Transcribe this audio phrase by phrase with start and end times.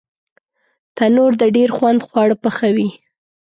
[0.95, 2.89] تنور د ډېر خوند خواړه پخوي